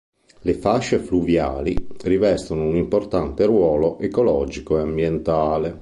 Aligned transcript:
Le 0.39 0.55
fasce 0.55 0.97
fluviali 0.97 1.75
rivestono 2.05 2.65
un 2.65 2.75
importante 2.75 3.45
ruolo 3.45 3.99
ecologico 3.99 4.79
e 4.79 4.81
ambientale. 4.81 5.79